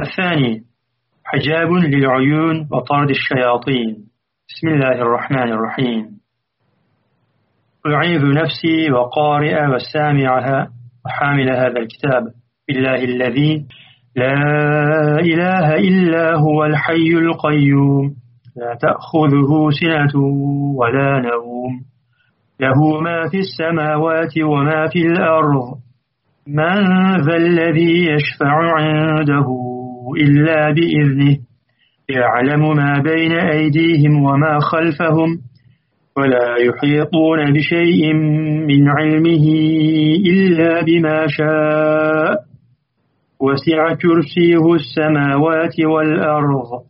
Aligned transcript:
الثاني 0.00 0.60
حجاب 1.24 1.72
للعيون 1.72 2.68
وطرد 2.72 3.10
الشياطين. 3.10 3.96
بسم 4.48 4.68
الله 4.68 4.92
الرحمن 4.92 5.52
الرحيم. 5.52 6.06
أعيذ 7.86 8.20
نفسي 8.20 8.92
وقارئ 8.92 9.66
وسامعها 9.66 10.68
وحامل 11.06 11.50
هذا 11.50 11.78
الكتاب. 11.78 12.22
بالله 12.68 13.04
الذي 13.04 13.66
لا 14.16 14.34
إله 15.20 15.74
إلا 15.74 16.34
هو 16.34 16.64
الحي 16.64 17.10
القيوم. 17.12 18.14
لا 18.56 18.74
تأخذه 18.80 19.70
سنة 19.80 20.20
ولا 20.76 21.20
نوم. 21.20 21.80
له 22.60 23.00
ما 23.00 23.28
في 23.30 23.38
السماوات 23.38 24.38
وما 24.44 24.88
في 24.88 24.98
الأرض. 24.98 25.78
من 26.46 26.84
ذا 27.20 27.36
الذي 27.36 28.06
يشفع 28.06 28.72
عنده؟ 28.78 29.75
إلا 30.20 30.70
بإذنه. 30.72 31.38
يعلم 32.08 32.76
ما 32.76 32.98
بين 32.98 33.32
أيديهم 33.32 34.22
وما 34.22 34.58
خلفهم 34.60 35.38
ولا 36.16 36.56
يحيطون 36.56 37.52
بشيء 37.52 38.12
من 38.66 38.88
علمه 38.88 39.46
إلا 40.26 40.82
بما 40.82 41.26
شاء. 41.26 42.46
وسع 43.40 43.94
كرسيه 43.94 44.74
السماوات 44.74 45.80
والأرض 45.80 46.82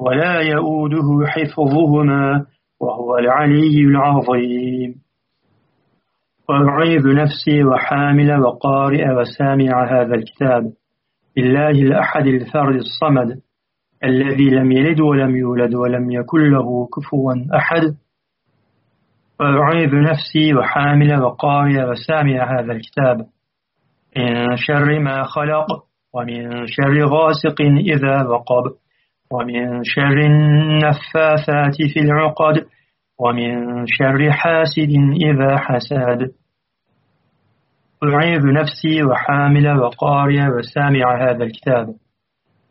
ولا 0.00 0.40
يؤوده 0.40 1.26
حفظهما 1.26 2.46
وهو 2.80 3.18
العلي 3.18 3.80
العظيم. 3.80 4.94
وأعيذ 6.48 7.14
نفسي 7.14 7.64
وحامل 7.64 8.40
وقارئ 8.40 9.10
وسامع 9.10 10.00
هذا 10.00 10.14
الكتاب. 10.14 10.72
بالله 11.36 11.70
الأحد 11.70 12.26
الفرد 12.26 12.74
الصمد 12.74 13.40
الذي 14.04 14.50
لم 14.50 14.72
يلد 14.72 15.00
ولم 15.00 15.36
يولد 15.36 15.74
ولم 15.74 16.10
يكن 16.10 16.38
له 16.38 16.88
كفوا 16.96 17.34
أحد. 17.56 17.82
وأعيذ 19.40 19.90
نفسي 19.94 20.54
وحامل 20.54 21.22
وقارئ 21.22 21.84
وسامع 21.84 22.60
هذا 22.60 22.72
الكتاب. 22.72 23.26
من 24.16 24.56
شر 24.56 24.98
ما 24.98 25.22
خلق 25.22 25.66
ومن 26.14 26.66
شر 26.66 27.04
غاسق 27.06 27.60
إذا 27.62 28.22
وقب. 28.22 28.72
ومن 29.32 29.84
شر 29.84 30.18
النفاثات 30.18 31.76
في 31.94 32.00
العقد. 32.00 32.66
ومن 33.20 33.86
شر 33.86 34.30
حاسد 34.30 34.92
إذا 35.22 35.56
حسد. 35.56 36.30
أعيذ 38.12 38.52
نفسي 38.52 39.02
وحامل 39.04 39.78
وقارئ 39.78 40.48
وسامع 40.48 41.30
هذا 41.30 41.44
الكتاب. 41.44 41.86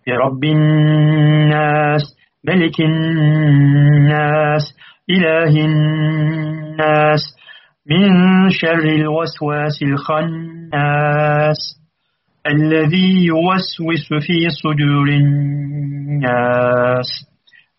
برب 0.08 0.44
الناس 0.44 2.02
ملك 2.48 2.82
الناس 2.82 4.64
إله 5.10 5.66
الناس 5.66 7.22
من 7.90 8.10
شر 8.50 8.84
الوسواس 8.84 9.84
الخناس 9.84 11.60
الذي 12.48 13.26
يوسوس 13.26 14.08
في 14.28 14.50
صدور 14.50 15.08
الناس 15.10 16.54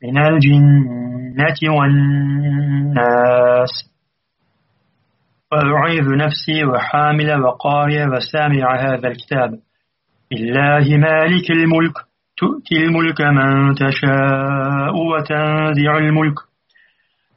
من 0.03 0.19
الجنة 0.19 1.75
والناس. 1.79 3.73
وأعيذ 5.55 6.17
نفسي 6.17 6.65
وحامل 6.65 7.43
وقارئ 7.43 8.07
وسامع 8.07 8.77
هذا 8.81 9.09
الكتاب. 9.09 9.51
بالله 10.31 10.97
مالك 10.97 11.51
الملك 11.51 11.95
تؤتي 12.37 12.77
الملك 12.85 13.21
من 13.21 13.75
تشاء 13.75 14.95
وتنزع 14.97 15.99
الملك 15.99 16.39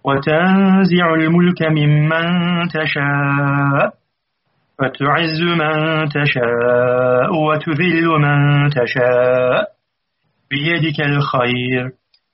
وتنزع 0.03 1.13
الملك 1.13 1.61
ممن 1.61 2.27
تشاء 2.67 3.93
وتعز 4.81 5.41
من 5.41 6.09
تشاء 6.09 7.29
وتذل 7.33 8.07
من 8.19 8.69
تشاء. 8.69 9.67
بيدك 10.51 10.99
الخير 11.01 11.91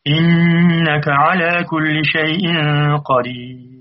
إنك 0.07 1.03
على 1.07 1.63
كل 1.63 2.05
شيء 2.05 2.45
قدير. 3.05 3.72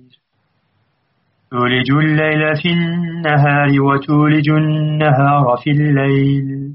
تولج 1.53 1.91
الليل 1.91 2.57
في 2.63 2.69
النهار 2.69 3.81
وتولج 3.81 4.51
النهار 4.51 5.57
في 5.65 5.71
الليل. 5.71 6.73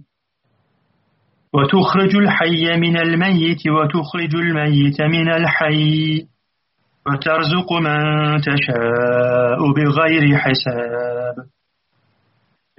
وتخرج 1.54 2.16
الحي 2.16 2.78
من 2.78 2.98
الميت 2.98 3.68
وتخرج 3.68 4.36
الميت 4.36 5.02
من 5.02 5.34
الحي. 5.34 6.26
وترزق 7.08 7.74
من 7.74 8.02
تشاء 8.42 9.74
بغير 9.76 10.38
حساب. 10.38 11.36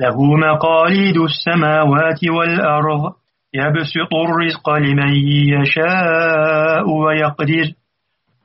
له 0.00 0.36
مقاليد 0.36 1.16
السماوات 1.16 2.20
والأرض. 2.38 3.12
يبسط 3.54 4.14
الرزق 4.14 4.70
لمن 4.70 5.14
يشاء 5.48 6.90
ويقدر. 6.90 7.72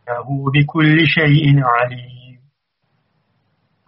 له 0.09 0.51
بكل 0.53 1.07
شيء 1.07 1.61
عليم. 1.63 2.22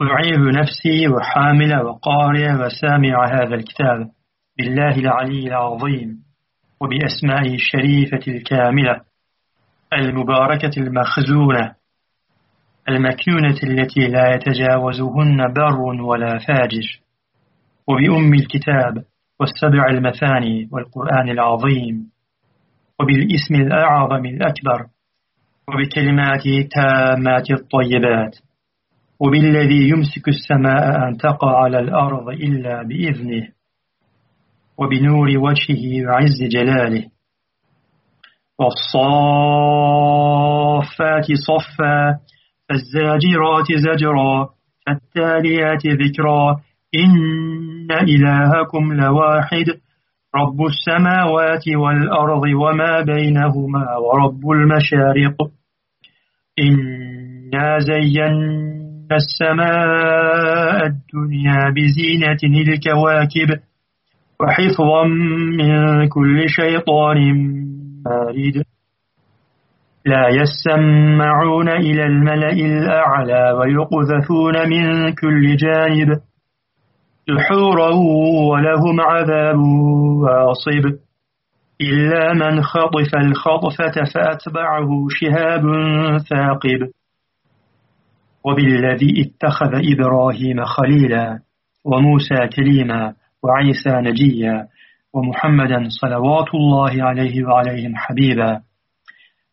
أعيذ 0.02 0.40
نفسي 0.40 1.08
وحامل 1.08 1.82
وقارئ 1.82 2.54
وسامع 2.54 3.26
هذا 3.28 3.56
الكتاب 3.56 4.10
بالله 4.58 4.96
العلي 5.00 5.48
العظيم 5.48 6.24
وبأسمائه 6.82 7.56
الشريفة 7.56 8.20
الكاملة 8.28 9.02
المباركة 9.94 10.72
المخزونة 10.78 11.76
المكنونة 12.90 13.58
التي 13.64 14.08
لا 14.08 14.36
يتجاوزهن 14.36 15.54
بر 15.54 15.80
ولا 16.02 16.38
فاجر 16.38 17.00
وبأم 17.88 18.34
الكتاب 18.34 19.04
والسبع 19.40 19.86
المثاني 19.90 20.70
والقرآن 20.72 21.30
العظيم 21.30 22.12
وبالاسم 23.00 23.56
الأعظم 23.56 24.26
الأكبر 24.26 24.86
وبكلماته 25.68 26.58
التامات 26.58 27.52
الطيبات 27.52 28.45
وبالذي 29.20 29.90
يمسك 29.90 30.28
السماء 30.28 31.08
أن 31.08 31.18
تقع 31.18 31.64
على 31.64 31.80
الأرض 31.80 32.30
إلا 32.30 32.84
بإذنه 32.84 33.48
وبنور 34.78 35.28
وجهه 35.38 36.06
وعز 36.08 36.44
جلاله. 36.44 37.04
والصافات 38.60 38.86
صفا 41.48 42.20
فالزاجرات 42.70 43.72
زجرا 43.72 44.50
فالتاليات 44.88 45.88
ذكرا. 45.88 46.58
إن 46.96 47.92
إلهكم 47.92 48.94
لواحد 48.94 49.66
رب 50.36 50.66
السماوات 50.66 51.68
والأرض 51.68 52.42
وما 52.62 53.02
بينهما 53.02 53.98
ورب 53.98 54.52
المشارق. 54.52 55.36
إنا 56.60 57.80
زينا 57.80 58.75
السماء 59.12 60.86
الدنيا 60.86 61.70
بزينة 61.76 62.38
الكواكب 62.44 63.60
وحفظا 64.42 65.04
من 65.58 66.08
كل 66.08 66.50
شيطان 66.50 67.18
مارد. 68.06 68.64
لا 70.06 70.28
يسمعون 70.30 71.70
إلى 71.70 72.06
الملأ 72.06 72.54
الأعلى 72.54 73.52
ويقذفون 73.52 74.70
من 74.70 75.14
كل 75.14 75.56
جانب 75.56 76.10
دحورا 77.28 77.90
ولهم 78.50 79.02
عذاب 79.02 79.58
واصب. 80.24 80.86
إلا 81.82 82.34
من 82.34 82.62
خطف 82.62 83.16
الخطفة 83.16 84.04
فأتبعه 84.14 84.90
شهاب 85.10 85.64
ثاقب. 86.30 86.92
وبالذي 88.46 89.22
اتخذ 89.22 89.72
إبراهيم 89.94 90.66
خليلا 90.66 91.40
وموسى 91.86 92.48
كليما 92.56 93.14
وعيسى 93.44 93.90
نجيا 93.90 94.68
ومحمدا 95.14 95.88
صلوات 96.02 96.56
الله 96.56 97.04
عليه 97.04 97.44
وعليهم 97.44 97.96
حبيبا. 97.96 98.62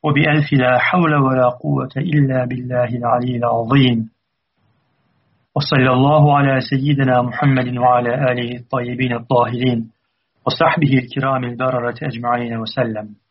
وبألف 0.05 0.53
لا 0.53 0.79
حول 0.79 1.15
ولا 1.15 1.49
قوة 1.49 1.91
إلا 1.97 2.45
بالله 2.45 2.85
العلي 2.85 3.37
العظيم. 3.37 4.11
وصلى 5.57 5.93
الله 5.93 6.37
على 6.37 6.61
سيدنا 6.61 7.23
محمد 7.23 7.79
وعلى 7.79 8.15
آله 8.33 8.57
الطيبين 8.57 9.13
الطاهرين 9.13 9.91
وصحبه 10.47 10.99
الكرام 10.99 11.45
البررة 11.45 11.95
أجمعين 12.03 12.57
وسلم. 12.57 13.22